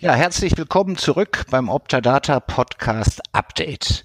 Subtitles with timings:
[0.00, 4.04] Ja, herzlich willkommen zurück beim Optadata Podcast Update.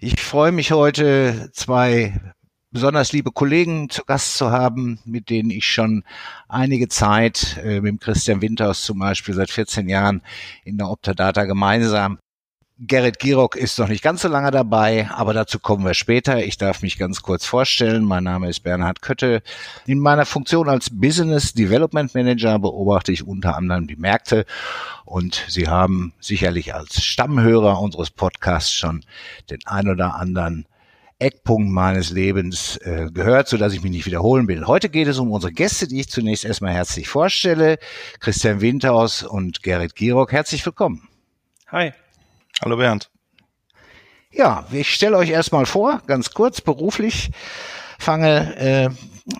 [0.00, 2.18] Ich freue mich heute, zwei
[2.70, 6.04] besonders liebe Kollegen zu Gast zu haben, mit denen ich schon
[6.48, 10.22] einige Zeit, äh, mit Christian Winters zum Beispiel seit 14 Jahren
[10.64, 12.18] in der Optadata gemeinsam
[12.78, 16.42] Gerrit Girock ist noch nicht ganz so lange dabei, aber dazu kommen wir später.
[16.42, 18.02] Ich darf mich ganz kurz vorstellen.
[18.02, 19.42] Mein Name ist Bernhard Kötte.
[19.86, 24.46] In meiner Funktion als Business Development Manager beobachte ich unter anderem die Märkte
[25.04, 29.04] und Sie haben sicherlich als Stammhörer unseres Podcasts schon
[29.50, 30.66] den ein oder anderen
[31.18, 34.66] Eckpunkt meines Lebens äh, gehört, so dass ich mich nicht wiederholen will.
[34.66, 37.78] Heute geht es um unsere Gäste, die ich zunächst erstmal herzlich vorstelle.
[38.18, 40.32] Christian Winthaus und Gerrit Girock.
[40.32, 41.08] Herzlich willkommen.
[41.68, 41.92] Hi.
[42.64, 43.10] Hallo Bernd.
[44.30, 47.32] Ja, ich stelle euch erstmal vor, ganz kurz beruflich.
[47.98, 48.88] Fange äh,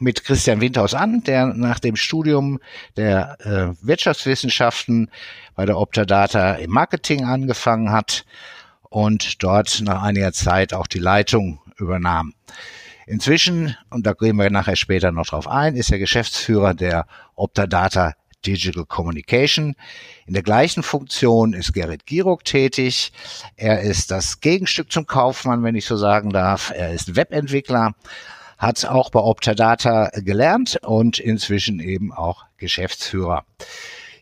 [0.00, 2.58] mit Christian Windhaus an, der nach dem Studium
[2.96, 5.08] der äh, Wirtschaftswissenschaften
[5.54, 8.24] bei der Optadata im Marketing angefangen hat
[8.88, 12.34] und dort nach einiger Zeit auch die Leitung übernahm.
[13.06, 17.06] Inzwischen, und da gehen wir nachher später noch drauf ein, ist er Geschäftsführer der
[17.36, 18.14] Optadata
[18.46, 19.74] Digital Communication.
[20.26, 23.12] In der gleichen Funktion ist Gerrit Girock tätig.
[23.56, 26.72] Er ist das Gegenstück zum Kaufmann, wenn ich so sagen darf.
[26.74, 27.94] Er ist Webentwickler,
[28.58, 33.44] hat auch bei Optadata gelernt und inzwischen eben auch Geschäftsführer.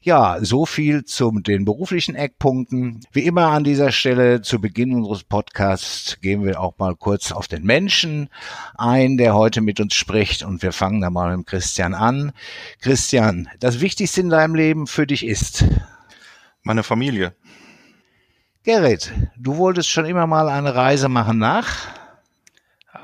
[0.02, 3.00] Ja, so viel zu den beruflichen Eckpunkten.
[3.12, 7.48] Wie immer an dieser Stelle zu Beginn unseres Podcasts gehen wir auch mal kurz auf
[7.48, 8.30] den Menschen
[8.78, 12.32] ein, der heute mit uns spricht und wir fangen da mal mit Christian an.
[12.80, 15.66] Christian, das Wichtigste in deinem Leben für dich ist?
[16.62, 17.34] Meine Familie.
[18.62, 21.99] Gerrit, du wolltest schon immer mal eine Reise machen nach?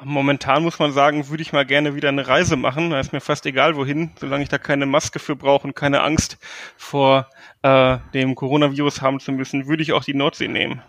[0.02, 2.90] Momentan muss man sagen, würde ich mal gerne wieder eine Reise machen.
[2.90, 6.02] Da ist mir fast egal wohin, solange ich da keine Maske für brauche und keine
[6.02, 6.38] Angst
[6.76, 7.28] vor
[7.62, 10.82] äh, dem Coronavirus haben zu müssen, würde ich auch die Nordsee nehmen.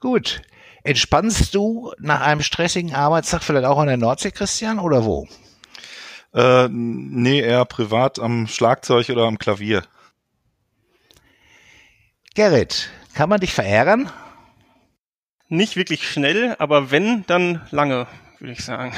[0.00, 0.42] Gut.
[0.82, 5.28] Entspannst du nach einem stressigen Arbeitstag vielleicht auch an der Nordsee, Christian, oder wo?
[6.34, 9.84] Äh, nee, eher privat am Schlagzeug oder am Klavier.
[12.34, 14.10] Gerrit, kann man dich verärgern?
[15.52, 18.06] Nicht wirklich schnell, aber wenn, dann lange,
[18.38, 18.92] würde ich sagen.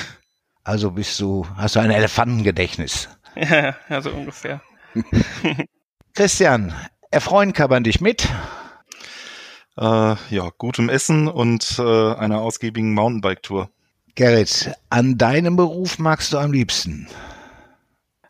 [0.63, 3.09] Also bist du, hast du ein Elefantengedächtnis.
[3.37, 4.63] Ja, ja so ungefähr.
[6.15, 6.73] Christian,
[7.11, 8.29] erfreuen kann man dich mit?
[9.77, 13.71] Äh, ja, gutem Essen und äh, einer ausgiebigen Mountainbike-Tour.
[14.15, 17.09] Gerrit, an deinem Beruf magst du am liebsten?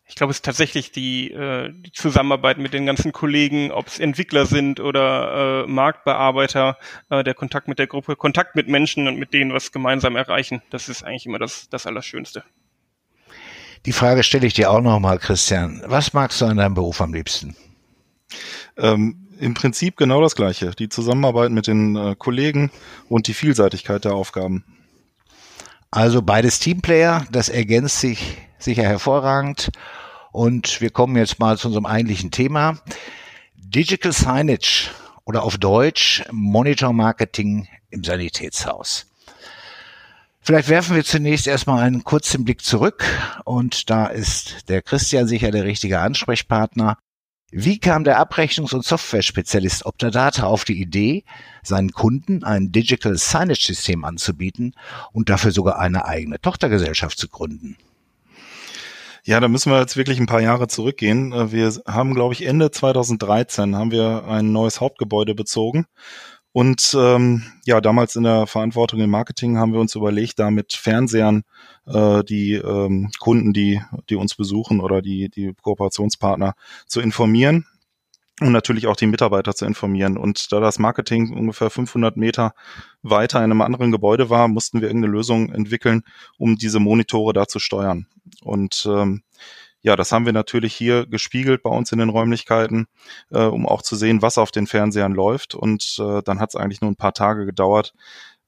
[0.07, 3.99] Ich glaube, es ist tatsächlich die, äh, die Zusammenarbeit mit den ganzen Kollegen, ob es
[3.99, 6.77] Entwickler sind oder äh, Marktbearbeiter,
[7.09, 10.63] äh, der Kontakt mit der Gruppe, Kontakt mit Menschen und mit denen was gemeinsam erreichen.
[10.71, 12.45] Das ist eigentlich immer das, das Allerschönste.
[13.87, 15.83] Die Frage stelle ich dir auch nochmal, Christian.
[15.87, 17.57] Was magst du an deinem Beruf am liebsten?
[18.77, 20.73] Ähm, Im Prinzip genau das Gleiche.
[20.73, 22.71] Die Zusammenarbeit mit den äh, Kollegen
[23.09, 24.65] und die Vielseitigkeit der Aufgaben.
[25.95, 29.71] Also beides Teamplayer, das ergänzt sich sicher hervorragend.
[30.33, 32.79] Und wir kommen jetzt mal zu unserem eigentlichen Thema.
[33.55, 34.91] Digital Signage
[35.25, 39.07] oder auf Deutsch Monitor Marketing im Sanitätshaus.
[40.41, 43.05] Vielleicht werfen wir zunächst erstmal einen kurzen Blick zurück
[43.45, 46.99] und da ist der Christian sicher der richtige Ansprechpartner.
[47.57, 51.23] Wie kam der Abrechnungs- und Software-Spezialist Optadata auf die Idee,
[51.63, 54.75] seinen Kunden ein Digital Signage System anzubieten
[55.13, 57.77] und dafür sogar eine eigene Tochtergesellschaft zu gründen?
[59.23, 61.33] Ja, da müssen wir jetzt wirklich ein paar Jahre zurückgehen.
[61.33, 65.87] Äh, wir haben, glaube ich, Ende 2013 haben wir ein neues Hauptgebäude bezogen.
[66.55, 70.75] Und ähm, ja, damals in der Verantwortung im Marketing haben wir uns überlegt, da mit
[70.75, 71.43] Fernsehern
[71.85, 76.55] äh, die ähm, Kunden, die, die uns besuchen oder die, die Kooperationspartner
[76.87, 77.67] zu informieren
[78.41, 80.17] und natürlich auch die Mitarbeiter zu informieren.
[80.17, 82.55] Und da das Marketing ungefähr 500 Meter
[83.03, 86.05] weiter in einem anderen Gebäude war, mussten wir irgendeine Lösung entwickeln,
[86.39, 88.07] um diese Monitore da zu steuern.
[88.43, 89.25] Und ähm,
[89.85, 92.87] ja, das haben wir natürlich hier gespiegelt bei uns in den Räumlichkeiten,
[93.31, 95.55] äh, um auch zu sehen, was auf den Fernsehern läuft.
[95.55, 97.93] Und äh, dann hat es eigentlich nur ein paar Tage gedauert,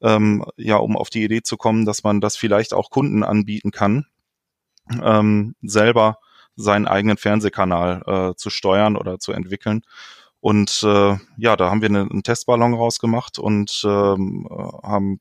[0.01, 3.71] ähm, ja, um auf die Idee zu kommen, dass man das vielleicht auch Kunden anbieten
[3.71, 4.07] kann,
[5.03, 6.17] ähm, selber
[6.57, 9.83] seinen eigenen Fernsehkanal äh, zu steuern oder zu entwickeln.
[10.41, 14.49] Und äh, ja, da haben wir einen, einen Testballon rausgemacht und ähm,
[14.83, 15.21] haben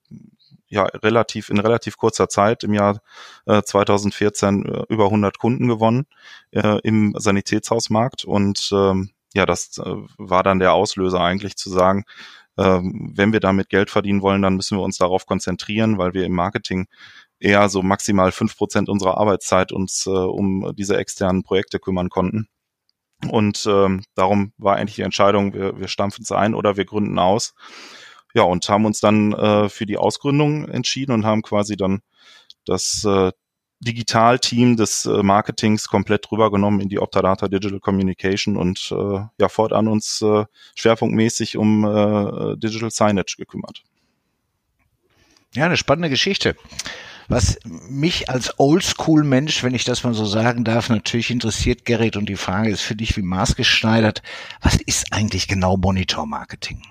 [0.68, 3.00] ja relativ in relativ kurzer Zeit im Jahr
[3.46, 6.06] äh, 2014 äh, über 100 Kunden gewonnen
[6.52, 12.06] äh, im Sanitätshausmarkt und ähm, ja, das äh, war dann der Auslöser eigentlich zu sagen,
[12.58, 16.26] ähm, wenn wir damit Geld verdienen wollen, dann müssen wir uns darauf konzentrieren, weil wir
[16.26, 16.88] im Marketing
[17.40, 22.48] eher so maximal fünf Prozent unserer Arbeitszeit uns äh, um diese externen Projekte kümmern konnten.
[23.30, 27.20] Und ähm, darum war eigentlich die Entscheidung, wir, wir stampfen es ein oder wir gründen
[27.20, 27.54] aus.
[28.36, 32.02] Ja, und haben uns dann äh, für die Ausgründung entschieden und haben quasi dann
[32.66, 33.32] das äh,
[33.80, 39.88] Digitalteam des äh, Marketings komplett rübergenommen in die Optadata Digital Communication und äh, ja, fortan
[39.88, 40.44] uns äh,
[40.76, 43.84] schwerpunktmäßig um äh, Digital Signage gekümmert.
[45.54, 46.58] Ja, eine spannende Geschichte.
[47.30, 52.28] Was mich als Oldschool-Mensch, wenn ich das mal so sagen darf, natürlich interessiert, Gerrit, und
[52.28, 54.22] die Frage ist für dich wie maßgeschneidert,
[54.62, 56.82] was ist eigentlich genau Monitor-Marketing?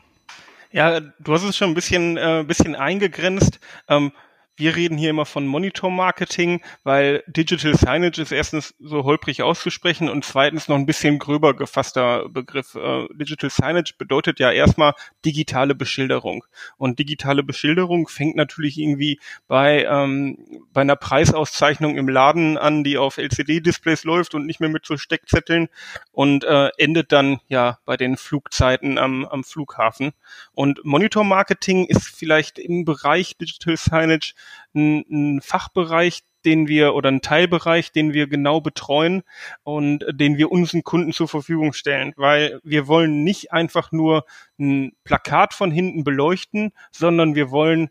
[0.74, 3.60] Ja, du hast es schon ein bisschen, äh, bisschen eingegrenzt.
[3.88, 4.10] Ähm,
[4.56, 10.24] wir reden hier immer von Monitor-Marketing, weil Digital Signage ist erstens so holprig auszusprechen und
[10.24, 12.76] zweitens noch ein bisschen gröber gefasster Begriff.
[12.76, 16.44] Äh, Digital Signage bedeutet ja erstmal digitale Beschilderung.
[16.76, 19.18] Und digitale Beschilderung fängt natürlich irgendwie
[19.48, 20.38] bei, ähm,
[20.72, 24.96] bei einer Preisauszeichnung im Laden an, die auf LCD-Displays läuft und nicht mehr mit so
[24.96, 25.68] Steckzetteln
[26.12, 30.12] und äh, endet dann ja bei den Flugzeiten am, am Flughafen.
[30.52, 34.34] Und Monitor-Marketing ist vielleicht im Bereich Digital Signage
[34.74, 39.22] ein, ein Fachbereich, den wir oder ein Teilbereich, den wir genau betreuen
[39.62, 44.24] und den wir unseren Kunden zur Verfügung stellen, weil wir wollen nicht einfach nur
[44.58, 47.90] ein Plakat von hinten beleuchten, sondern wir wollen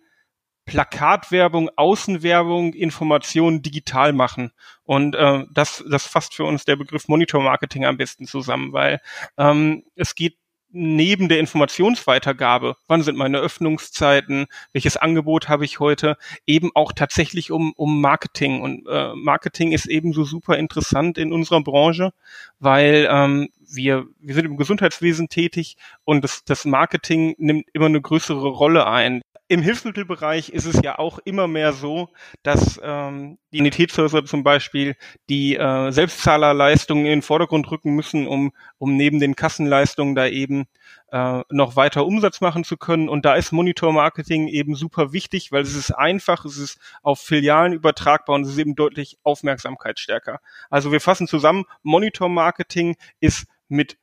[0.66, 4.52] Plakatwerbung, Außenwerbung, Informationen digital machen.
[4.84, 9.02] Und äh, das, das fasst für uns der Begriff Monitor Marketing am besten zusammen, weil
[9.38, 10.38] ähm, es geht
[10.74, 17.52] neben der Informationsweitergabe, wann sind meine Öffnungszeiten, welches Angebot habe ich heute, eben auch tatsächlich
[17.52, 18.62] um, um Marketing.
[18.62, 22.12] Und äh, Marketing ist ebenso super interessant in unserer Branche,
[22.60, 28.02] weil ähm, wir, wir sind im Gesundheitswesen tätig und das, das Marketing nimmt immer eine
[28.02, 29.22] größere Rolle ein.
[29.54, 32.10] Im Hilfsmittelbereich ist es ja auch immer mehr so,
[32.42, 34.96] dass ähm, die Sanitätshäuser zum Beispiel
[35.30, 40.66] die äh, Selbstzahlerleistungen in den Vordergrund rücken müssen, um, um neben den Kassenleistungen da eben
[41.12, 43.08] äh, noch weiter Umsatz machen zu können.
[43.08, 47.74] Und da ist Monitor-Marketing eben super wichtig, weil es ist einfach, es ist auf Filialen
[47.74, 50.40] übertragbar und es ist eben deutlich aufmerksamkeitsstärker.
[50.72, 53.98] Also wir fassen zusammen, Monitor-Marketing ist mit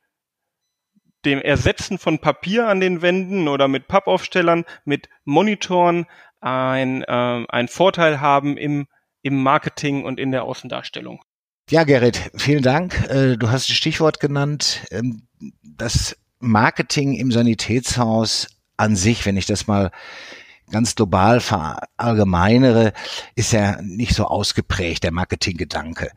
[1.25, 6.07] dem Ersetzen von Papier an den Wänden oder mit Pappaufstellern, mit Monitoren
[6.39, 8.87] ein, äh, ein Vorteil haben im,
[9.21, 11.21] im Marketing und in der Außendarstellung.
[11.69, 13.07] Ja, Gerrit, vielen Dank.
[13.09, 14.81] Äh, du hast ein Stichwort genannt.
[14.91, 15.27] Ähm,
[15.63, 18.47] das Marketing im Sanitätshaus
[18.77, 19.91] an sich, wenn ich das mal
[20.71, 22.93] ganz global verallgemeinere,
[23.35, 26.11] ist ja nicht so ausgeprägt, der Marketinggedanke.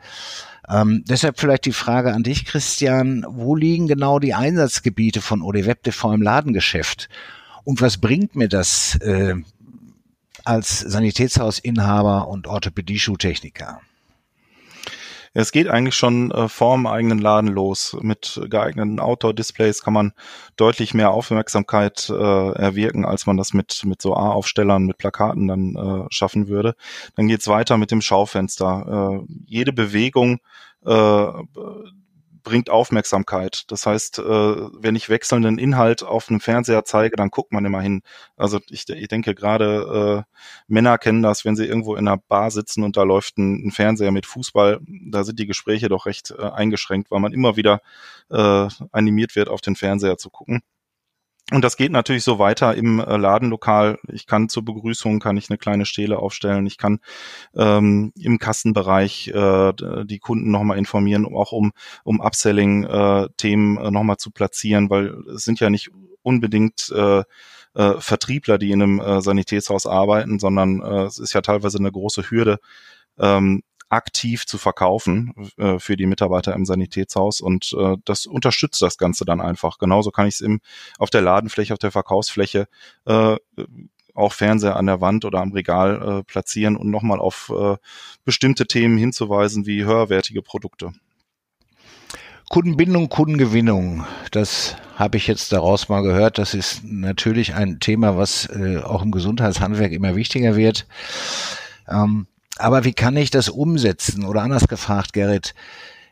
[0.69, 5.67] Ähm, deshalb vielleicht die Frage an dich, Christian, wo liegen genau die Einsatzgebiete von OD
[5.67, 7.09] WebTV im Ladengeschäft?
[7.65, 9.35] Und was bringt mir das äh,
[10.45, 13.81] als Sanitätshausinhaber und Orthopädie-Schuhtechniker?
[15.37, 17.97] Es geht eigentlich schon äh, vorm eigenen Laden los.
[18.01, 20.13] Mit geeigneten Outdoor-Displays kann man
[20.57, 25.75] deutlich mehr Aufmerksamkeit äh, erwirken, als man das mit, mit so A-Aufstellern, mit Plakaten dann
[25.75, 26.77] äh, schaffen würde.
[27.17, 29.25] Dann geht's weiter mit dem Schaufenster.
[29.27, 30.39] Äh, jede Bewegung
[30.87, 31.27] äh,
[32.45, 33.65] bringt Aufmerksamkeit.
[33.69, 37.81] Das heißt, äh, wenn ich wechselnden Inhalt auf einem Fernseher zeige, dann guckt man immer
[37.81, 38.03] hin.
[38.37, 40.33] Also ich, ich denke gerade äh,
[40.69, 43.71] Männer kennen das, wenn sie irgendwo in einer Bar sitzen und da läuft ein, ein
[43.73, 47.81] Fernseher mit Fußball, da sind die Gespräche doch recht äh, eingeschränkt, weil man immer wieder
[48.31, 50.63] äh, animiert wird, auf den Fernseher zu gucken.
[51.53, 53.99] Und das geht natürlich so weiter im äh, Ladenlokal.
[54.11, 56.67] Ich kann zur Begrüßung kann ich eine kleine Stele aufstellen.
[56.67, 57.01] Ich kann
[57.55, 59.73] ähm, im Kassenbereich äh,
[60.05, 61.73] die Kunden nochmal informieren, auch um
[62.03, 65.91] um Upselling-Themen äh, nochmal zu platzieren, weil es sind ja nicht
[66.23, 67.25] unbedingt äh,
[67.75, 71.93] äh, Vertriebler, die in einem äh, Sanitätshaus arbeiten, sondern äh, es ist ja teilweise eine
[71.93, 72.59] große Hürde,
[73.19, 78.99] ähm, aktiv zu verkaufen äh, für die Mitarbeiter im Sanitätshaus und äh, das unterstützt das
[78.99, 79.79] Ganze dann einfach.
[79.79, 80.61] Genauso kann ich es im
[80.99, 82.69] auf der Ladenfläche, auf der Verkaufsfläche
[83.07, 83.37] äh,
[84.15, 87.77] auch Fernseher an der Wand oder am Regal äh, platzieren und nochmal auf äh,
[88.25, 90.93] bestimmte Themen hinzuweisen wie höherwertige Produkte.
[92.49, 96.39] Kundenbindung, Kundengewinnung, das habe ich jetzt daraus mal gehört.
[96.39, 100.87] Das ist natürlich ein Thema, was äh, auch im Gesundheitshandwerk immer wichtiger wird.
[101.89, 102.27] Ähm,
[102.57, 104.25] aber wie kann ich das umsetzen?
[104.25, 105.55] Oder anders gefragt, Gerrit,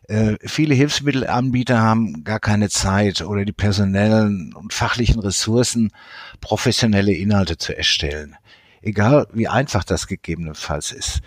[0.08, 5.92] Äh, viele Hilfsmittelanbieter haben gar keine Zeit oder die personellen und fachlichen Ressourcen,
[6.40, 8.37] professionelle Inhalte zu erstellen.
[8.82, 11.20] Egal wie einfach das gegebenenfalls ist.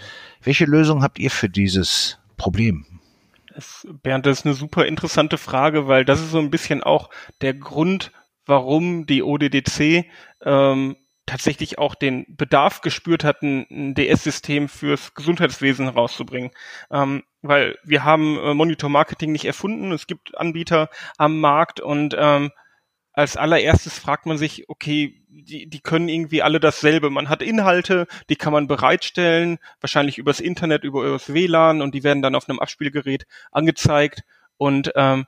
[0.44, 2.86] Welche Lösung habt ihr für dieses Problem?
[3.56, 7.10] Das, Bernd, das ist eine super interessante Frage, weil das ist so ein bisschen auch
[7.40, 8.12] der Grund,
[8.46, 10.06] warum die ODDC
[10.44, 16.52] ähm, tatsächlich auch den Bedarf gespürt hat, ein, DS-System fürs Gesundheitswesen herauszubringen.
[16.92, 19.92] Ähm, weil wir haben äh, Monitor Marketing nicht erfunden.
[19.92, 22.52] Es gibt Anbieter am Markt und ähm,
[23.14, 27.10] als allererstes fragt man sich, okay, die, die können irgendwie alle dasselbe.
[27.10, 32.04] Man hat Inhalte, die kann man bereitstellen, wahrscheinlich übers Internet, über übers WLAN und die
[32.04, 34.24] werden dann auf einem Abspielgerät angezeigt
[34.58, 35.26] und ähm,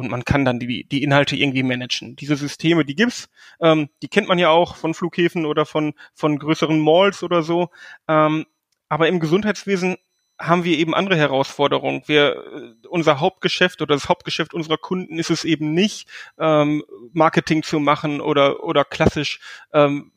[0.00, 2.16] und man kann dann die, die Inhalte irgendwie managen.
[2.16, 3.28] Diese Systeme, die gibt's,
[3.60, 7.68] ähm, die kennt man ja auch von Flughäfen oder von, von größeren Malls oder so.
[8.08, 8.46] Ähm,
[8.88, 9.98] aber im Gesundheitswesen
[10.38, 12.02] haben wir eben andere Herausforderungen.
[12.06, 17.62] Wir, äh, unser Hauptgeschäft oder das Hauptgeschäft unserer Kunden ist es eben nicht, ähm, Marketing
[17.62, 19.38] zu machen oder, oder klassisch
[19.74, 20.12] ähm,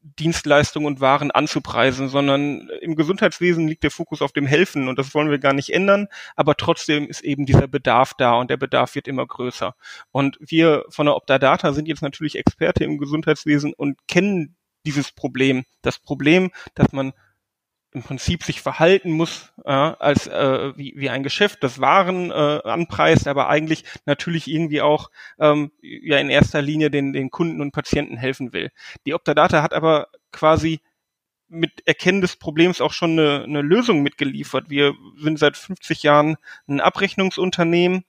[0.00, 5.14] Dienstleistungen und Waren anzupreisen, sondern im Gesundheitswesen liegt der Fokus auf dem Helfen und das
[5.14, 8.94] wollen wir gar nicht ändern, aber trotzdem ist eben dieser Bedarf da und der Bedarf
[8.94, 9.74] wird immer größer.
[10.10, 15.64] Und wir von der Optadata sind jetzt natürlich Experte im Gesundheitswesen und kennen dieses Problem.
[15.82, 17.12] Das Problem, dass man
[17.92, 22.60] im Prinzip sich verhalten muss äh, als äh, wie, wie ein Geschäft, das Waren äh,
[22.64, 27.72] anpreist, aber eigentlich natürlich irgendwie auch ähm, ja in erster Linie den, den Kunden und
[27.72, 28.70] Patienten helfen will.
[29.06, 30.80] Die Optadata hat aber quasi
[31.48, 34.68] mit Erkennen des Problems auch schon eine, eine Lösung mitgeliefert.
[34.68, 36.36] Wir sind seit 50 Jahren
[36.68, 38.04] ein Abrechnungsunternehmen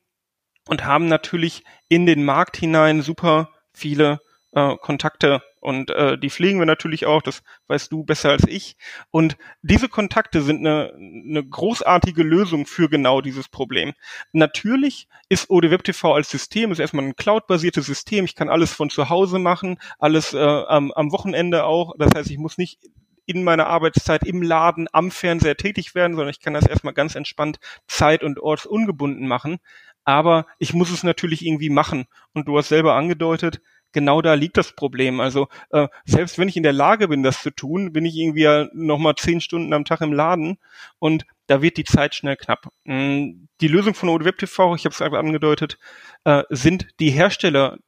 [0.67, 4.19] und haben natürlich in den Markt hinein super viele
[4.51, 8.77] äh, Kontakte und äh, die pflegen wir natürlich auch, das weißt du besser als ich.
[9.11, 13.93] Und diese Kontakte sind eine, eine großartige Lösung für genau dieses Problem.
[14.31, 18.25] Natürlich ist ODWebTV als System, ist erstmal ein cloud-basiertes System.
[18.25, 21.93] Ich kann alles von zu Hause machen, alles äh, am, am Wochenende auch.
[21.97, 22.79] Das heißt, ich muss nicht
[23.25, 27.13] in meiner Arbeitszeit im Laden am Fernseher tätig werden, sondern ich kann das erstmal ganz
[27.13, 29.59] entspannt zeit- und ortsungebunden machen.
[30.03, 32.05] Aber ich muss es natürlich irgendwie machen.
[32.33, 35.19] Und du hast selber angedeutet, genau da liegt das Problem.
[35.19, 38.43] Also äh, selbst wenn ich in der Lage bin, das zu tun, bin ich irgendwie
[38.43, 40.57] ja noch mal zehn Stunden am Tag im Laden
[40.99, 42.69] und da wird die Zeit schnell knapp.
[42.83, 45.79] Mm, die Lösung von ODWebTV, ich habe es angedeutet,
[46.23, 47.79] äh, sind die Hersteller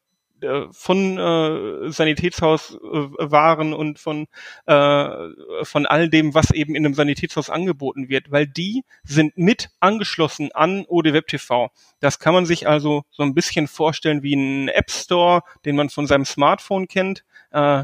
[0.71, 4.27] von äh, Sanitätshauswaren äh, und von
[4.65, 9.69] äh, von all dem, was eben in einem Sanitätshaus angeboten wird, weil die sind mit
[9.79, 11.71] angeschlossen an OD TV.
[11.99, 15.89] Das kann man sich also so ein bisschen vorstellen wie ein App Store, den man
[15.89, 17.23] von seinem Smartphone kennt.
[17.51, 17.83] Äh,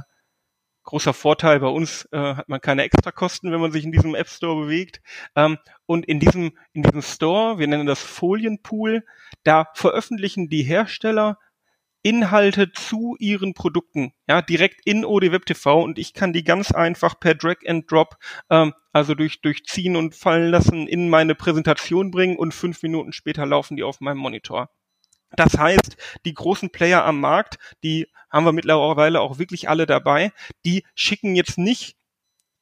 [0.88, 4.30] großer Vorteil bei uns äh, hat man keine Extrakosten, wenn man sich in diesem App
[4.30, 5.02] Store bewegt.
[5.36, 9.06] Ähm, und in diesem in diesem Store, wir nennen das Folienpool,
[9.44, 11.38] da veröffentlichen die Hersteller
[12.04, 17.20] Inhalte zu ihren Produkten, ja, direkt in OD TV und ich kann die ganz einfach
[17.20, 18.18] per Drag and Drop,
[18.50, 23.14] ähm, also durch, durch Ziehen und Fallen lassen, in meine Präsentation bringen und fünf Minuten
[23.14, 24.70] später laufen die auf meinem Monitor.
[25.36, 30.32] Das heißt, die großen Player am Markt, die haben wir mittlerweile auch wirklich alle dabei,
[30.66, 31.98] die schicken jetzt nicht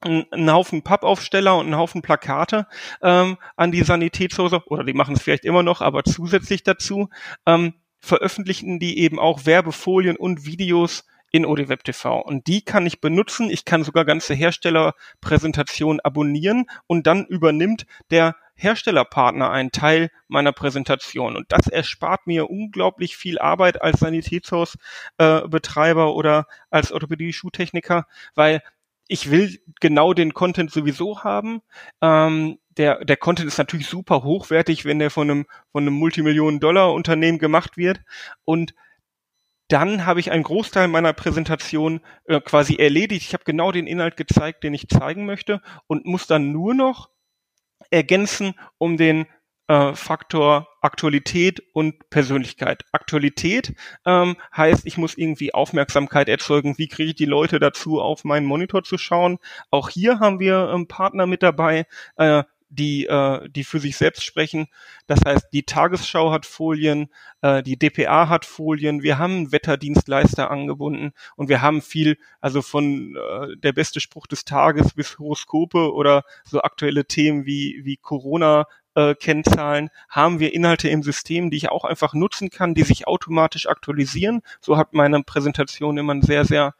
[0.01, 2.67] einen Haufen Pappaufsteller und einen Haufen Plakate
[3.01, 7.09] ähm, an die Sanitätshäuser, oder die machen es vielleicht immer noch, aber zusätzlich dazu,
[7.45, 7.73] ähm,
[8.05, 12.21] veröffentlichen die eben auch Werbefolien und Videos in ODWeb TV.
[12.21, 13.49] Und die kann ich benutzen.
[13.49, 21.35] Ich kann sogar ganze Herstellerpräsentationen abonnieren und dann übernimmt der Herstellerpartner einen Teil meiner Präsentation.
[21.35, 28.61] Und das erspart mir unglaublich viel Arbeit als Sanitätshausbetreiber äh, oder als Orthopädie-Schuhtechniker, weil
[29.07, 31.61] ich will genau den Content sowieso haben.
[32.01, 37.39] Ähm, der, der Content ist natürlich super hochwertig, wenn der von einem, von einem Multimillionen-Dollar-Unternehmen
[37.39, 38.01] gemacht wird.
[38.43, 38.73] Und
[39.67, 43.25] dann habe ich einen Großteil meiner Präsentation äh, quasi erledigt.
[43.27, 47.09] Ich habe genau den Inhalt gezeigt, den ich zeigen möchte und muss dann nur noch
[47.89, 49.25] ergänzen um den
[49.67, 52.83] äh, Faktor Aktualität und Persönlichkeit.
[52.91, 53.73] Aktualität
[54.05, 56.77] ähm, heißt, ich muss irgendwie Aufmerksamkeit erzeugen.
[56.77, 59.39] Wie kriege ich die Leute dazu, auf meinen Monitor zu schauen?
[59.71, 64.23] Auch hier haben wir ähm, Partner mit dabei, äh, die, äh, die für sich selbst
[64.23, 64.67] sprechen.
[65.07, 67.09] Das heißt, die Tagesschau hat Folien,
[67.41, 73.15] äh, die DPA hat Folien, wir haben Wetterdienstleister angebunden und wir haben viel, also von
[73.15, 78.65] äh, der beste Spruch des Tages bis Horoskope oder so aktuelle Themen wie, wie Corona
[78.95, 83.07] äh, Kennzahlen, haben wir Inhalte im System, die ich auch einfach nutzen kann, die sich
[83.07, 84.41] automatisch aktualisieren.
[84.61, 86.73] So hat meine Präsentation immer einen sehr, sehr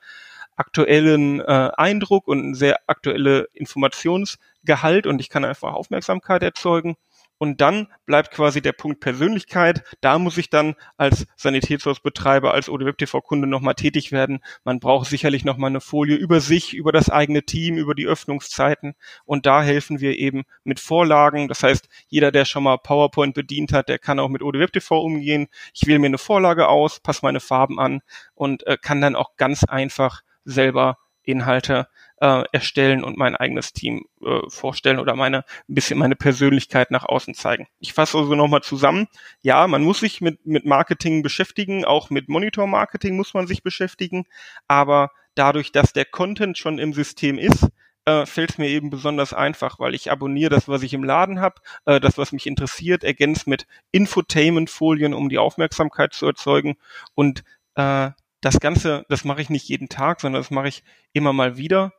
[0.55, 6.95] aktuellen äh, Eindruck und eine sehr aktuelle Informationsgehalt und ich kann einfach Aufmerksamkeit erzeugen.
[7.37, 9.83] Und dann bleibt quasi der Punkt Persönlichkeit.
[9.99, 14.39] Da muss ich dann als Sanitätshausbetreiber, als ODWebTV-Kunde nochmal tätig werden.
[14.63, 18.95] Man braucht sicherlich nochmal eine Folie über sich, über das eigene Team, über die Öffnungszeiten.
[19.25, 21.49] Und da helfen wir eben mit Vorlagen.
[21.49, 25.47] Das heißt, jeder, der schon mal PowerPoint bedient hat, der kann auch mit ODWebTV umgehen.
[25.73, 27.99] Ich wähle mir eine Vorlage aus, passe meine Farben an
[28.33, 31.87] und äh, kann dann auch ganz einfach selber Inhalte
[32.21, 37.03] äh, erstellen und mein eigenes Team äh, vorstellen oder meine ein bisschen meine Persönlichkeit nach
[37.03, 37.67] außen zeigen.
[37.79, 39.07] Ich fasse also nochmal zusammen.
[39.41, 44.25] Ja, man muss sich mit, mit Marketing beschäftigen, auch mit Monitor-Marketing muss man sich beschäftigen,
[44.67, 47.67] aber dadurch, dass der Content schon im System ist,
[48.05, 51.41] äh, fällt es mir eben besonders einfach, weil ich abonniere das, was ich im Laden
[51.41, 56.77] habe, äh, das, was mich interessiert, ergänzt mit Infotainment-Folien, um die Aufmerksamkeit zu erzeugen
[57.15, 57.43] und
[57.75, 58.11] äh,
[58.45, 60.83] das Ganze, das mache ich nicht jeden Tag, sondern das mache ich
[61.13, 61.93] immer mal wieder.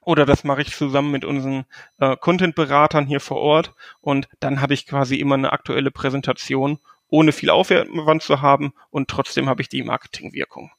[0.00, 1.64] Oder das mache ich zusammen mit unseren
[1.98, 7.32] äh, Content-Beratern hier vor Ort und dann habe ich quasi immer eine aktuelle Präsentation, ohne
[7.32, 10.70] viel Aufwand zu haben und trotzdem habe ich die Marketingwirkung.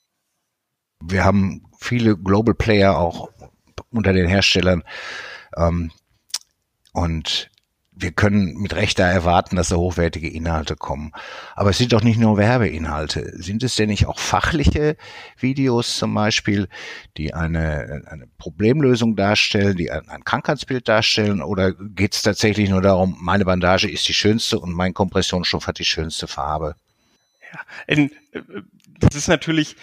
[1.02, 3.30] Wir haben viele Global Player auch
[3.92, 4.84] unter den Herstellern
[5.58, 5.92] ähm,
[6.94, 7.50] und
[7.96, 11.12] wir können mit Recht da erwarten, dass da hochwertige Inhalte kommen.
[11.56, 13.32] Aber es sind doch nicht nur Werbeinhalte.
[13.42, 14.98] Sind es denn nicht auch fachliche
[15.38, 16.68] Videos zum Beispiel,
[17.18, 21.42] die eine, eine Problemlösung darstellen, die ein, ein Krankheitsbild darstellen?
[21.42, 25.80] Oder geht es tatsächlich nur darum, meine Bandage ist die schönste und mein Kompressionsstoff hat
[25.80, 26.76] die schönste Farbe?
[27.54, 28.10] Ja, äh,
[29.00, 29.76] das ist natürlich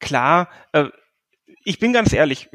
[0.00, 0.48] klar.
[0.72, 0.88] Äh,
[1.64, 2.50] ich bin ganz ehrlich,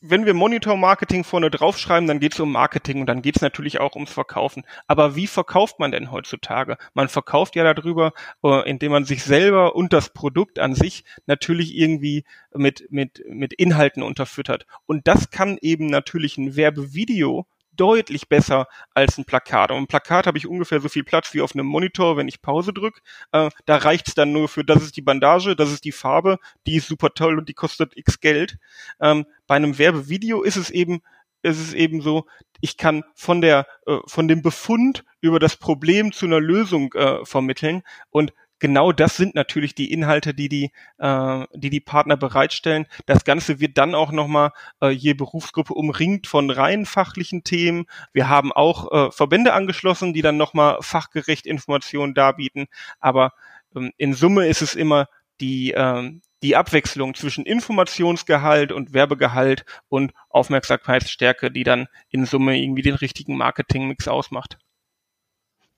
[0.00, 3.80] wenn wir Monitor-Marketing vorne draufschreiben, dann geht es um Marketing und dann geht es natürlich
[3.80, 4.64] auch ums Verkaufen.
[4.86, 6.78] Aber wie verkauft man denn heutzutage?
[6.94, 8.12] Man verkauft ja darüber,
[8.44, 13.52] äh, indem man sich selber und das Produkt an sich natürlich irgendwie mit, mit, mit
[13.52, 14.66] Inhalten unterfüttert.
[14.86, 19.70] Und das kann eben natürlich ein Werbevideo deutlich besser als ein Plakat.
[19.70, 22.42] Und ein Plakat habe ich ungefähr so viel Platz wie auf einem Monitor, wenn ich
[22.42, 23.00] Pause drücke.
[23.32, 26.76] Äh, da reicht's dann nur für, das ist die Bandage, das ist die Farbe, die
[26.76, 28.58] ist super toll und die kostet x Geld.
[29.00, 31.02] Ähm, bei einem Werbevideo ist es eben
[31.44, 32.26] ist es eben so,
[32.60, 37.24] ich kann von der äh, von dem Befund über das Problem zu einer Lösung äh,
[37.24, 38.32] vermitteln und
[38.62, 42.86] genau das sind natürlich die Inhalte, die die, äh, die, die Partner bereitstellen.
[43.06, 47.86] Das Ganze wird dann auch nochmal äh, je Berufsgruppe umringt von rein fachlichen Themen.
[48.12, 52.66] Wir haben auch äh, Verbände angeschlossen, die dann nochmal fachgerecht Informationen darbieten.
[53.00, 53.32] Aber
[53.74, 55.08] ähm, in Summe ist es immer
[55.40, 56.12] die, äh,
[56.44, 63.36] die Abwechslung zwischen Informationsgehalt und Werbegehalt und Aufmerksamkeitsstärke, die dann in Summe irgendwie den richtigen
[63.36, 64.58] Marketingmix ausmacht.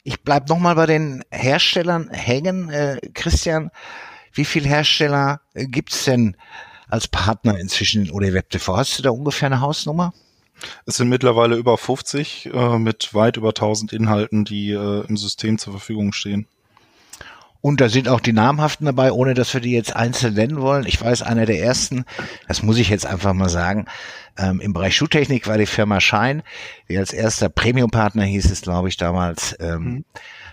[0.07, 2.69] Ich bleib noch mal bei den Herstellern hängen.
[2.69, 3.71] Äh, Christian,
[4.35, 6.37] wie viele Hersteller äh, gibt's denn
[6.89, 8.77] als Partner inzwischen in ODWebTV?
[8.77, 10.13] Hast du da ungefähr eine Hausnummer?
[10.85, 15.57] Es sind mittlerweile über 50 äh, mit weit über 1000 Inhalten, die äh, im System
[15.57, 16.47] zur Verfügung stehen.
[17.65, 20.85] Und da sind auch die namhaften dabei, ohne dass wir die jetzt einzeln nennen wollen.
[20.85, 22.05] Ich weiß, einer der ersten,
[22.47, 23.87] das muss ich jetzt einfach mal sagen,
[24.37, 26.43] ähm, im Bereich Schuhtechnik war die Firma Schein,
[26.91, 30.05] die als erster Premium-Partner hieß es, glaube ich, damals ähm, mhm.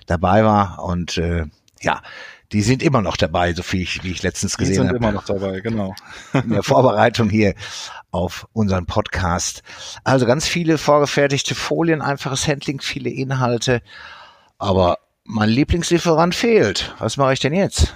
[0.06, 0.82] dabei war.
[0.86, 1.48] Und äh,
[1.82, 2.02] ja,
[2.54, 4.98] die sind immer noch dabei, so viel ich, wie ich letztens gesehen habe.
[4.98, 5.12] Die sind hab.
[5.12, 5.94] immer noch dabei, genau.
[6.32, 7.56] In der Vorbereitung hier
[8.12, 9.64] auf unseren Podcast.
[10.06, 13.82] Also ganz viele vorgefertigte Folien, einfaches Handling, viele Inhalte.
[14.58, 15.00] Aber
[15.32, 16.94] mein Lieblingslieferant fehlt.
[17.00, 17.96] Was mache ich denn jetzt?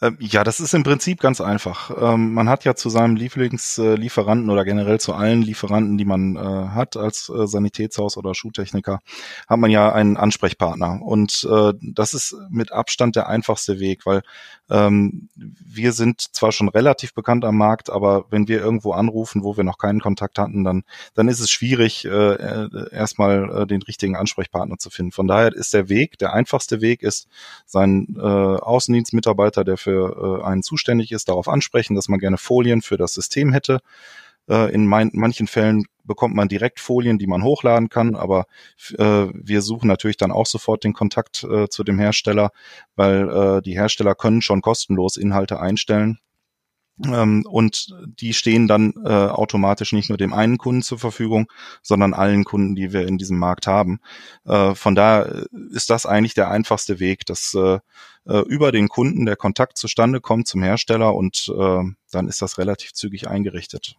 [0.00, 1.90] Ähm, ja, das ist im Prinzip ganz einfach.
[2.00, 6.68] Ähm, man hat ja zu seinem Lieblingslieferanten oder generell zu allen Lieferanten, die man äh,
[6.68, 9.00] hat als äh, Sanitätshaus oder Schuhtechniker,
[9.48, 11.00] hat man ja einen Ansprechpartner.
[11.02, 14.22] Und äh, das ist mit Abstand der einfachste Weg, weil
[14.70, 19.56] ähm, wir sind zwar schon relativ bekannt am Markt, aber wenn wir irgendwo anrufen, wo
[19.56, 24.90] wir noch keinen Kontakt hatten, dann, dann ist es schwierig, erstmal den richtigen Ansprechpartner zu
[24.90, 25.12] finden.
[25.12, 27.28] Von daher ist der Weg, der einfachste Weg ist,
[27.66, 32.96] seinen Außendienstmitarbeiter, der für äh, einen zuständig ist, darauf ansprechen, dass man gerne Folien für
[32.96, 33.80] das System hätte.
[34.48, 38.46] Äh, in manchen Fällen bekommt man direkt Folien, die man hochladen kann, aber
[38.98, 42.50] äh, wir suchen natürlich dann auch sofort den Kontakt äh, zu dem Hersteller,
[42.96, 46.18] weil äh, die Hersteller können schon kostenlos Inhalte einstellen
[47.06, 51.46] ähm, und die stehen dann äh, automatisch nicht nur dem einen Kunden zur Verfügung,
[51.82, 54.00] sondern allen Kunden, die wir in diesem Markt haben.
[54.44, 57.78] Äh, von daher ist das eigentlich der einfachste Weg, dass äh,
[58.26, 62.58] äh, über den Kunden der Kontakt zustande kommt zum Hersteller und äh, dann ist das
[62.58, 63.96] relativ zügig eingerichtet.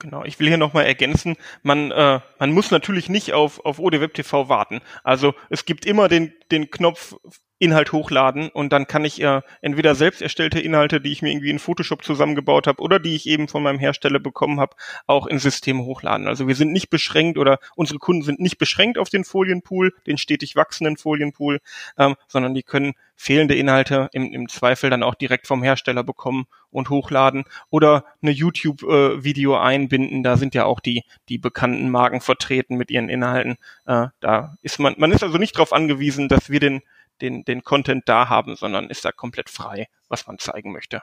[0.00, 4.14] Genau, ich will hier nochmal ergänzen, man, äh, man muss natürlich nicht auf, auf ODWeb
[4.14, 4.80] TV warten.
[5.04, 7.16] Also es gibt immer den, den Knopf
[7.60, 11.50] Inhalt hochladen und dann kann ich äh, entweder selbst erstellte Inhalte, die ich mir irgendwie
[11.50, 14.74] in Photoshop zusammengebaut habe oder die ich eben von meinem Hersteller bekommen habe,
[15.06, 16.26] auch ins System hochladen.
[16.26, 20.16] Also wir sind nicht beschränkt oder unsere Kunden sind nicht beschränkt auf den Folienpool, den
[20.16, 21.60] stetig wachsenden Folienpool,
[21.98, 26.46] ähm, sondern die können fehlende Inhalte im, im Zweifel dann auch direkt vom Hersteller bekommen
[26.70, 30.22] und hochladen oder eine YouTube-Video äh, einbinden.
[30.22, 33.58] Da sind ja auch die, die bekannten Marken vertreten mit ihren Inhalten.
[33.84, 36.80] Äh, da ist man, man ist also nicht darauf angewiesen, dass wir den
[37.20, 41.02] den, den Content da haben, sondern ist da komplett frei, was man zeigen möchte.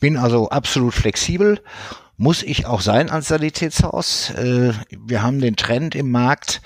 [0.00, 1.62] Bin also absolut flexibel.
[2.16, 4.30] Muss ich auch sein als Sanitätshaus.
[4.30, 6.62] Äh, wir haben den Trend im Markt,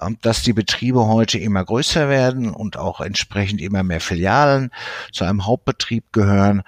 [0.00, 4.70] ähm, dass die Betriebe heute immer größer werden und auch entsprechend immer mehr Filialen
[5.12, 6.62] zu einem Hauptbetrieb gehören.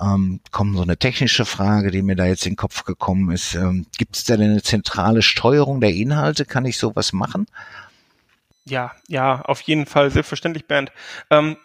[0.00, 3.54] Ähm, kommt so eine technische Frage, die mir da jetzt in den Kopf gekommen ist.
[3.54, 6.44] Ähm, Gibt es denn eine zentrale Steuerung der Inhalte?
[6.44, 7.46] Kann ich sowas machen?
[8.68, 10.92] Ja, ja, auf jeden Fall, selbstverständlich, Bernd.
[11.30, 11.56] Ähm,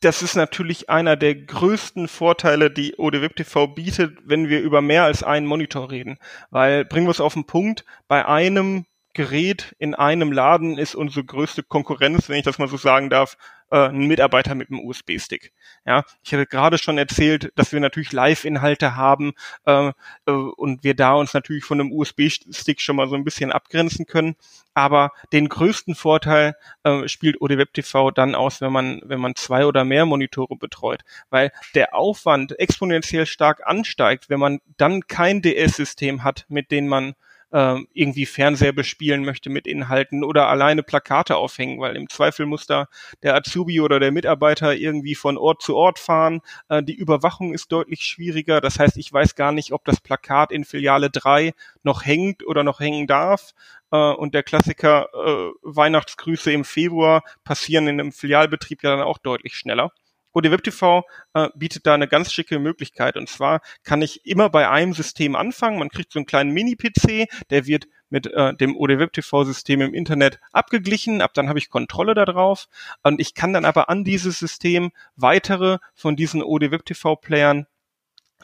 [0.00, 5.04] das ist natürlich einer der größten Vorteile, die ODWeb TV bietet, wenn wir über mehr
[5.04, 6.18] als einen Monitor reden.
[6.50, 11.24] Weil, bringen wir es auf den Punkt, bei einem Gerät in einem Laden ist unsere
[11.24, 13.36] größte Konkurrenz, wenn ich das mal so sagen darf,
[13.70, 15.52] äh, ein Mitarbeiter mit einem USB-Stick.
[15.86, 19.32] Ja, ich hatte gerade schon erzählt, dass wir natürlich Live-Inhalte haben
[19.66, 19.92] äh,
[20.26, 24.06] äh, und wir da uns natürlich von einem USB-Stick schon mal so ein bisschen abgrenzen
[24.06, 24.36] können.
[24.74, 26.54] Aber den größten Vorteil
[26.84, 31.02] äh, spielt ODWeb TV dann aus, wenn man wenn man zwei oder mehr Monitore betreut,
[31.28, 37.14] weil der Aufwand exponentiell stark ansteigt, wenn man dann kein DS-System hat, mit dem man
[37.52, 42.66] äh, irgendwie Fernseher bespielen möchte mit Inhalten oder alleine Plakate aufhängen, weil im Zweifel muss
[42.66, 42.86] da
[43.22, 46.40] der Azubi oder der Mitarbeiter irgendwie von Ort zu Ort fahren.
[46.68, 48.60] Äh, die Überwachung ist deutlich schwieriger.
[48.60, 52.62] Das heißt, ich weiß gar nicht, ob das Plakat in Filiale 3 noch hängt oder
[52.64, 53.52] noch hängen darf.
[53.90, 59.18] Äh, und der Klassiker äh, Weihnachtsgrüße im Februar passieren in einem Filialbetrieb ja dann auch
[59.18, 59.92] deutlich schneller.
[60.32, 61.02] ODWebTV
[61.34, 63.16] äh, bietet da eine ganz schicke Möglichkeit.
[63.16, 65.78] Und zwar kann ich immer bei einem System anfangen.
[65.78, 71.22] Man kriegt so einen kleinen Mini-PC, der wird mit äh, dem ODWebTV-System im Internet abgeglichen.
[71.22, 72.68] Ab dann habe ich Kontrolle darauf.
[73.02, 77.66] Und ich kann dann aber an dieses System weitere von diesen ODWebTV-Playern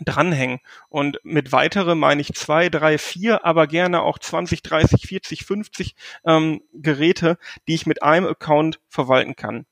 [0.05, 0.61] dranhängen.
[0.89, 5.95] Und mit weitere meine ich zwei, drei, vier, aber gerne auch 20, 30, 40, 50
[6.25, 9.67] ähm, Geräte, die ich mit einem Account verwalten kann.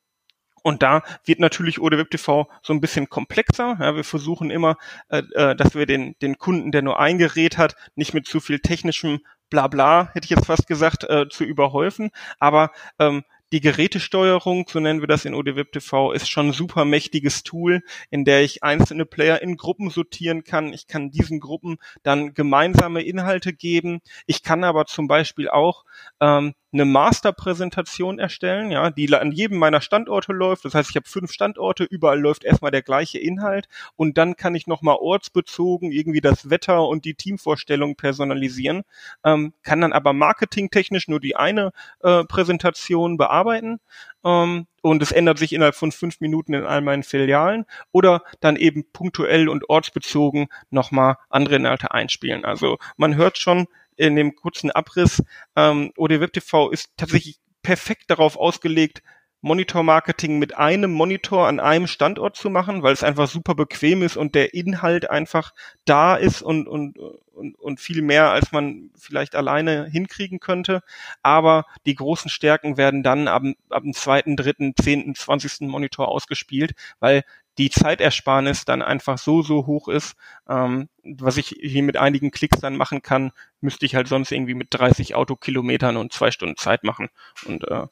[0.65, 3.77] Und da wird natürlich ODWeb TV so ein bisschen komplexer.
[3.79, 4.77] Ja, wir versuchen immer,
[5.11, 8.41] äh, äh, dass wir den, den Kunden, der nur ein Gerät hat, nicht mit zu
[8.41, 12.11] viel technischem Blabla, hätte ich jetzt fast gesagt, äh, zu überhäufen.
[12.39, 16.87] Aber ähm, die Gerätesteuerung, so nennen wir das in ODWeb TV, ist schon ein super
[16.87, 20.73] mächtiges Tool, in der ich einzelne Player in Gruppen sortieren kann.
[20.73, 24.01] Ich kann diesen Gruppen dann gemeinsame Inhalte geben.
[24.27, 25.85] Ich kann aber zum Beispiel auch
[26.21, 30.65] ähm, eine Masterpräsentation erstellen, ja, die an jedem meiner Standorte läuft.
[30.65, 34.57] Das heißt, ich habe fünf Standorte, überall läuft erstmal der gleiche Inhalt und dann kann
[34.57, 38.83] ich nochmal ortsbezogen irgendwie das Wetter und die Teamvorstellung personalisieren,
[39.25, 43.79] ähm, kann dann aber marketingtechnisch nur die eine äh, Präsentation bearbeiten
[44.25, 48.57] ähm, und es ändert sich innerhalb von fünf Minuten in all meinen Filialen oder dann
[48.57, 52.45] eben punktuell und ortsbezogen nochmal andere Inhalte einspielen.
[52.45, 55.23] Also man hört schon, in dem kurzen Abriss,
[55.57, 59.03] ähm, OD TV ist tatsächlich perfekt darauf ausgelegt,
[59.45, 64.17] Monitor-Marketing mit einem Monitor an einem Standort zu machen, weil es einfach super bequem ist
[64.17, 65.53] und der Inhalt einfach
[65.85, 70.81] da ist und, und, und, und viel mehr, als man vielleicht alleine hinkriegen könnte.
[71.23, 76.73] Aber die großen Stärken werden dann ab, ab dem zweiten, dritten, zehnten, zwanzigsten Monitor ausgespielt,
[76.99, 77.23] weil
[77.59, 80.17] die Zeitersparnis dann einfach so, so hoch ist,
[80.49, 84.55] ähm, was ich hier mit einigen Klicks dann machen kann, müsste ich halt sonst irgendwie
[84.55, 87.09] mit 30 Autokilometern und zwei Stunden Zeit machen.
[87.47, 87.87] Und äh,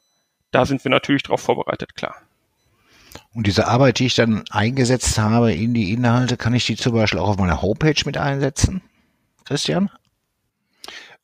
[0.51, 2.15] da sind wir natürlich darauf vorbereitet, klar.
[3.33, 6.93] Und diese Arbeit, die ich dann eingesetzt habe in die Inhalte, kann ich die zum
[6.93, 8.81] Beispiel auch auf meiner Homepage mit einsetzen?
[9.45, 9.89] Christian?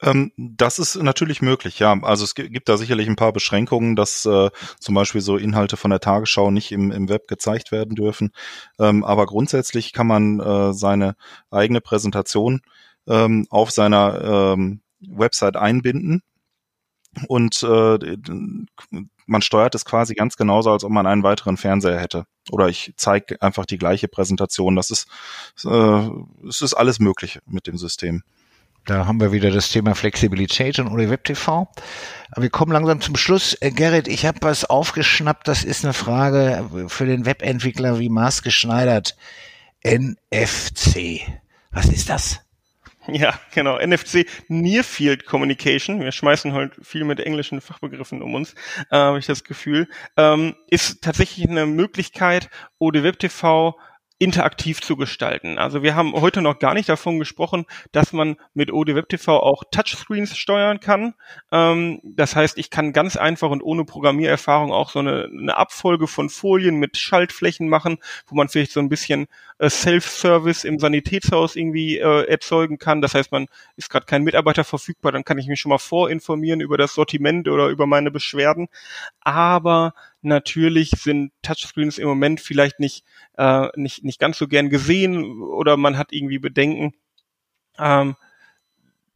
[0.02, 1.98] Ähm, das ist natürlich möglich, ja.
[2.04, 5.92] Also es gibt da sicherlich ein paar Beschränkungen, dass äh, zum Beispiel so Inhalte von
[5.92, 8.32] der Tagesschau nicht im, im Web gezeigt werden dürfen.
[8.80, 11.16] Ähm, aber grundsätzlich kann man äh, seine
[11.52, 12.62] eigene Präsentation
[13.08, 16.22] ähm, auf seiner ähm, Website einbinden
[17.28, 18.18] und äh,
[19.26, 22.26] man steuert es quasi ganz genauso, als ob man einen weiteren Fernseher hätte.
[22.52, 24.76] Oder ich zeige einfach die gleiche Präsentation.
[24.76, 25.08] Das ist,
[25.66, 26.10] äh,
[26.48, 28.24] es ist alles möglich mit dem System.
[28.90, 31.68] Da haben wir wieder das Thema Flexibilität und oder WebTV.
[32.36, 33.54] Wir kommen langsam zum Schluss.
[33.62, 35.48] Äh, Gerrit, ich habe was aufgeschnappt.
[35.48, 39.16] Das ist eine Frage für den Webentwickler wie maßgeschneidert.
[39.84, 41.22] NFC.
[41.70, 42.40] Was ist das?
[43.12, 43.78] Ja, genau.
[43.78, 46.00] NFC, Near Field Communication.
[46.00, 48.54] Wir schmeißen halt viel mit englischen Fachbegriffen um uns,
[48.90, 49.88] äh, habe ich das Gefühl.
[50.18, 52.50] Ähm, ist tatsächlich eine Möglichkeit,
[52.80, 53.76] OD TV
[54.20, 55.58] interaktiv zu gestalten.
[55.58, 59.40] Also wir haben heute noch gar nicht davon gesprochen, dass man mit OD Web TV
[59.40, 61.14] auch Touchscreens steuern kann.
[61.54, 66.08] Ähm, das heißt, ich kann ganz einfach und ohne Programmiererfahrung auch so eine, eine Abfolge
[66.08, 69.28] von Folien mit Schaltflächen machen, wo man vielleicht so ein bisschen
[69.58, 73.02] äh, Self-Service im Sanitätshaus irgendwie äh, erzeugen kann.
[73.02, 76.60] Das heißt, man ist gerade kein Mitarbeiter verfügbar, dann kann ich mich schon mal vorinformieren
[76.60, 78.68] über das Sortiment oder über meine Beschwerden.
[79.22, 83.06] Aber natürlich sind Touchscreens im Moment vielleicht nicht,
[83.38, 86.94] äh, nicht, nicht ganz so gern gesehen oder man hat irgendwie Bedenken.
[87.78, 88.16] Ähm,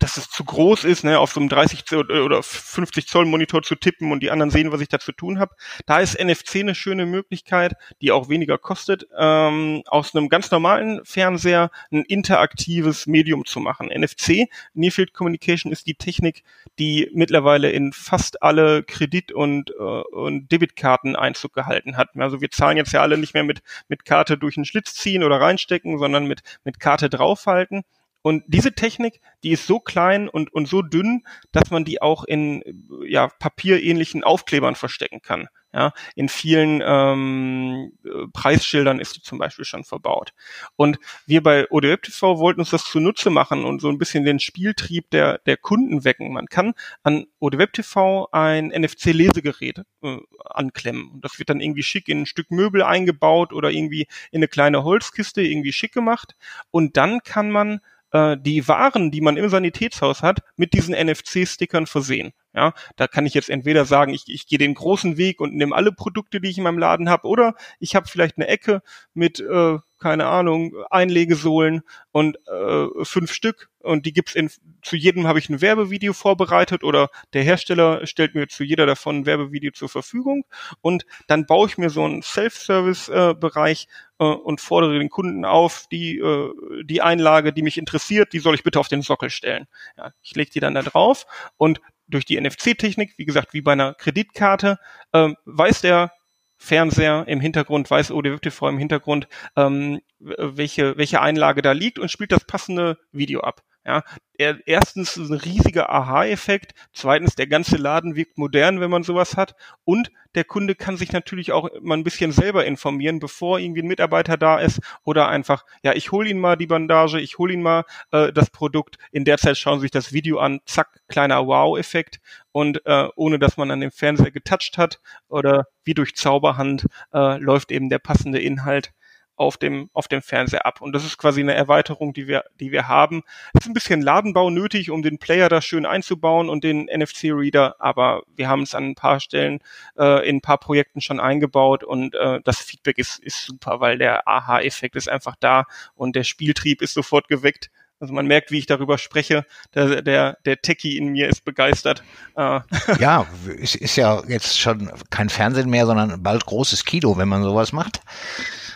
[0.03, 3.75] dass es zu groß ist, ne, auf so einem 30 oder 50 Zoll Monitor zu
[3.75, 5.55] tippen und die anderen sehen, was ich da zu tun habe.
[5.85, 10.99] Da ist NFC eine schöne Möglichkeit, die auch weniger kostet, ähm, aus einem ganz normalen
[11.05, 13.87] Fernseher ein interaktives Medium zu machen.
[13.87, 16.43] NFC, Near Field Communication, ist die Technik,
[16.79, 22.09] die mittlerweile in fast alle Kredit- und, äh, und Debitkarten Einzug gehalten hat.
[22.17, 25.23] Also wir zahlen jetzt ja alle nicht mehr mit, mit Karte durch einen Schlitz ziehen
[25.23, 27.85] oder reinstecken, sondern mit, mit Karte draufhalten.
[28.23, 32.23] Und diese Technik, die ist so klein und, und so dünn, dass man die auch
[32.23, 32.63] in
[33.05, 35.49] ja, papierähnlichen Aufklebern verstecken kann.
[35.75, 37.93] Ja, in vielen ähm,
[38.31, 40.31] Preisschildern ist die zum Beispiel schon verbaut.
[40.75, 44.39] Und wir bei ODWeb TV wollten uns das zunutze machen und so ein bisschen den
[44.39, 46.31] Spieltrieb der, der Kunden wecken.
[46.31, 51.09] Man kann an ODWeb TV ein NFC-Lesegerät äh, anklemmen.
[51.09, 54.47] Und das wird dann irgendwie schick in ein Stück Möbel eingebaut oder irgendwie in eine
[54.47, 56.35] kleine Holzkiste irgendwie schick gemacht.
[56.69, 57.81] Und dann kann man
[58.13, 62.31] äh, die Waren, die man im Sanitätshaus hat, mit diesen NFC-Stickern versehen.
[62.55, 65.75] Ja, da kann ich jetzt entweder sagen, ich, ich gehe den großen Weg und nehme
[65.75, 68.83] alle Produkte, die ich in meinem Laden habe, oder ich habe vielleicht eine Ecke
[69.15, 74.49] mit, äh, keine Ahnung, Einlegesohlen und äh, fünf Stück und die gibt's in
[74.81, 79.19] zu jedem habe ich ein Werbevideo vorbereitet oder der Hersteller stellt mir zu jeder davon
[79.19, 80.45] ein Werbevideo zur Verfügung
[80.81, 83.87] und dann baue ich mir so einen Self-Service-Bereich
[84.19, 88.39] äh, äh, und fordere den Kunden auf, die äh, die Einlage, die mich interessiert, die
[88.39, 89.67] soll ich bitte auf den Sockel stellen.
[89.97, 91.25] Ja, ich lege die dann da drauf
[91.57, 94.77] und durch die NFC-Technik, wie gesagt, wie bei einer Kreditkarte,
[95.13, 96.11] ähm, weiß der
[96.57, 102.31] Fernseher im Hintergrund, weiß ODWTV im Hintergrund, ähm, welche, welche Einlage da liegt und spielt
[102.31, 103.61] das passende Video ab.
[103.85, 104.03] Ja,
[104.37, 109.55] er, erstens ein riesiger Aha-Effekt, zweitens der ganze Laden wirkt modern, wenn man sowas hat
[109.83, 113.87] und der Kunde kann sich natürlich auch mal ein bisschen selber informieren, bevor irgendwie ein
[113.87, 117.61] Mitarbeiter da ist oder einfach, ja, ich hole ihn mal die Bandage, ich hole ihn
[117.61, 121.45] mal äh, das Produkt, in der Zeit schauen Sie sich das Video an, zack, kleiner
[121.45, 122.19] Wow-Effekt.
[122.51, 127.37] Und äh, ohne dass man an dem Fernseher getoucht hat oder wie durch Zauberhand äh,
[127.37, 128.93] läuft eben der passende Inhalt
[129.35, 130.81] auf dem, auf dem Fernseher ab.
[130.81, 133.23] Und das ist quasi eine Erweiterung, die wir, die wir haben.
[133.53, 137.75] Es ist ein bisschen Ladenbau nötig, um den Player da schön einzubauen und den NFC-Reader,
[137.79, 139.59] aber wir haben es an ein paar Stellen
[139.97, 143.97] äh, in ein paar Projekten schon eingebaut und äh, das Feedback ist, ist super, weil
[143.97, 145.65] der Aha-Effekt ist einfach da
[145.95, 147.69] und der Spieltrieb ist sofort geweckt.
[148.03, 149.45] Also man merkt, wie ich darüber spreche.
[149.73, 152.03] Der, der, der Techie in mir ist begeistert.
[152.35, 152.59] Äh.
[152.99, 153.25] Ja,
[153.61, 157.71] es ist ja jetzt schon kein Fernsehen mehr, sondern bald großes Kino, wenn man sowas
[157.71, 158.01] macht.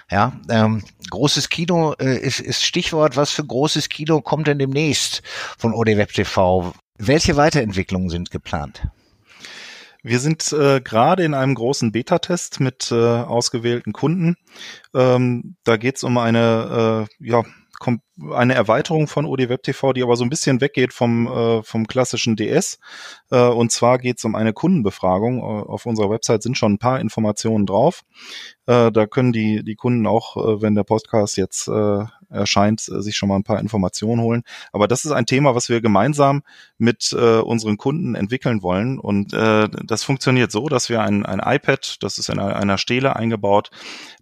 [0.09, 3.17] Ja, ähm, großes Kino äh, ist, ist Stichwort.
[3.17, 5.21] Was für großes Kino kommt denn demnächst
[5.57, 6.73] von OD TV?
[6.97, 8.87] Welche Weiterentwicklungen sind geplant?
[10.03, 14.37] Wir sind äh, gerade in einem großen Beta-Test mit äh, ausgewählten Kunden.
[14.93, 17.43] Ähm, da geht es um eine äh, ja,
[18.33, 21.87] eine Erweiterung von OD Web TV, die aber so ein bisschen weggeht vom, äh, vom
[21.87, 22.79] klassischen DS.
[23.31, 25.39] Äh, und zwar geht es um eine Kundenbefragung.
[25.39, 28.03] Äh, auf unserer Website sind schon ein paar Informationen drauf.
[28.65, 33.15] Äh, da können die, die Kunden auch, äh, wenn der Podcast jetzt äh, erscheint, sich
[33.15, 34.43] schon mal ein paar Informationen holen.
[34.73, 36.43] Aber das ist ein Thema, was wir gemeinsam
[36.77, 38.99] mit äh, unseren Kunden entwickeln wollen.
[38.99, 43.15] Und äh, das funktioniert so, dass wir ein, ein iPad, das ist in einer Stele
[43.15, 43.69] eingebaut,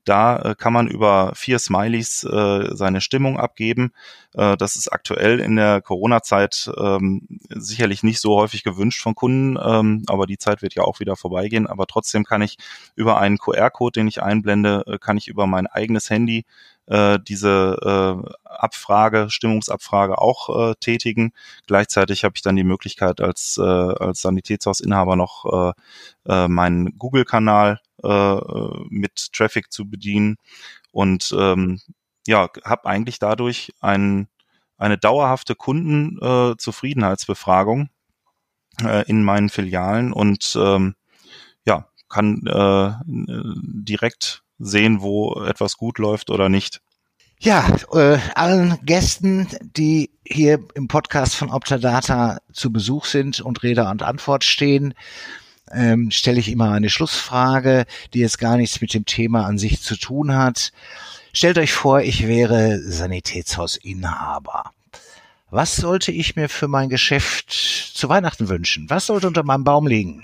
[0.03, 3.84] da äh, kann man über vier Smileys äh, seine Stimmung abgeben.
[4.33, 9.57] Äh, das ist aktuell in der Corona-Zeit ähm, sicherlich nicht so häufig gewünscht von Kunden,
[9.61, 11.67] ähm, aber die Zeit wird ja auch wieder vorbeigehen.
[11.67, 12.57] Aber trotzdem kann ich
[12.95, 16.45] über einen QR-Code, den ich einblende, äh, kann ich über mein eigenes Handy
[16.87, 21.33] äh, diese äh, Abfrage, Stimmungsabfrage auch äh, tätigen.
[21.67, 25.73] Gleichzeitig habe ich dann die Möglichkeit als, äh, als Sanitätshausinhaber noch
[26.25, 28.35] äh, äh, meinen Google-Kanal äh,
[28.89, 30.37] mit Traffic zu bedienen
[30.91, 31.79] und ähm,
[32.27, 34.27] ja, habe eigentlich dadurch ein,
[34.77, 37.89] eine dauerhafte Kundenzufriedenheitsbefragung
[38.83, 40.95] äh, äh, in meinen Filialen und ähm,
[41.65, 46.81] ja, kann äh, direkt sehen, wo etwas gut läuft oder nicht.
[47.39, 53.87] Ja, äh, allen Gästen, die hier im Podcast von Optadata zu Besuch sind und Rede
[53.89, 54.93] und Antwort stehen,
[55.71, 59.81] ähm, stelle ich immer eine Schlussfrage, die jetzt gar nichts mit dem Thema an sich
[59.81, 60.71] zu tun hat.
[61.33, 64.71] Stellt euch vor, ich wäre Sanitätshausinhaber.
[65.49, 68.89] Was sollte ich mir für mein Geschäft zu Weihnachten wünschen?
[68.89, 70.23] Was sollte unter meinem Baum liegen?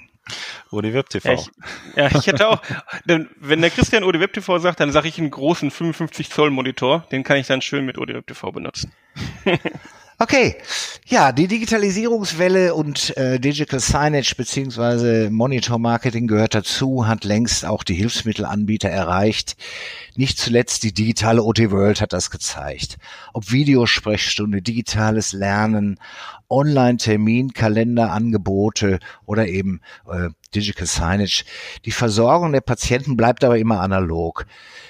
[0.71, 1.30] Odi Web TV.
[1.30, 1.49] Ja, ich,
[1.95, 2.62] ja, ich hätte auch,
[3.06, 6.51] denn wenn der Christian Odi Web TV sagt, dann sage ich einen großen 55 Zoll
[6.51, 8.91] Monitor, den kann ich dann schön mit Odi Web TV benutzen.
[10.21, 10.55] Okay,
[11.07, 17.84] ja, die Digitalisierungswelle und äh, Digital Signage beziehungsweise Monitor Marketing gehört dazu, hat längst auch
[17.84, 19.57] die Hilfsmittelanbieter erreicht.
[20.15, 22.99] Nicht zuletzt die digitale OT World hat das gezeigt.
[23.34, 25.97] Ob Videosprechstunde, digitales Lernen,
[26.51, 31.45] Online-Termin, Kalenderangebote oder eben äh, Digital Signage.
[31.85, 34.45] Die Versorgung der Patienten bleibt aber immer analog,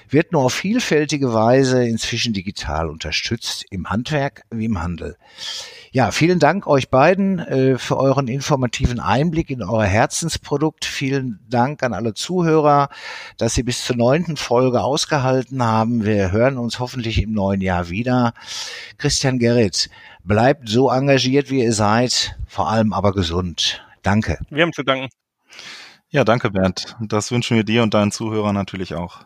[0.09, 5.17] wird nur auf vielfältige Weise inzwischen digital unterstützt, im Handwerk wie im Handel.
[5.93, 10.85] Ja, vielen Dank euch beiden äh, für euren informativen Einblick in euer Herzensprodukt.
[10.85, 12.87] Vielen Dank an alle Zuhörer,
[13.37, 16.05] dass Sie bis zur neunten Folge ausgehalten haben.
[16.05, 18.33] Wir hören uns hoffentlich im neuen Jahr wieder.
[18.99, 19.89] Christian Gerrit,
[20.23, 23.85] bleibt so engagiert, wie ihr seid, vor allem aber gesund.
[24.01, 24.39] Danke.
[24.49, 25.09] Wir haben zu danken.
[26.09, 26.95] Ja, danke Bernd.
[27.01, 29.25] Das wünschen wir dir und deinen Zuhörern natürlich auch.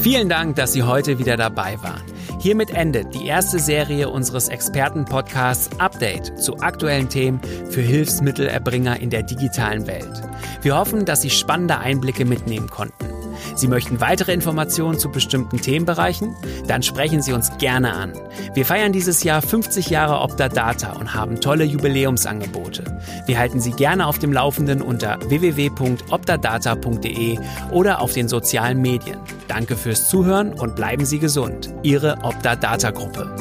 [0.00, 2.02] Vielen Dank, dass Sie heute wieder dabei waren.
[2.40, 9.24] Hiermit endet die erste Serie unseres Expertenpodcasts Update zu aktuellen Themen für Hilfsmittelerbringer in der
[9.24, 10.22] digitalen Welt.
[10.62, 13.19] Wir hoffen, dass Sie spannende Einblicke mitnehmen konnten.
[13.54, 16.34] Sie möchten weitere Informationen zu bestimmten Themenbereichen?
[16.66, 18.12] Dann sprechen Sie uns gerne an.
[18.54, 22.84] Wir feiern dieses Jahr 50 Jahre Opta Data und haben tolle Jubiläumsangebote.
[23.26, 27.38] Wir halten Sie gerne auf dem Laufenden unter www.optadata.de
[27.70, 29.18] oder auf den sozialen Medien.
[29.48, 31.74] Danke fürs Zuhören und bleiben Sie gesund.
[31.82, 33.34] Ihre Opta Data Gruppe.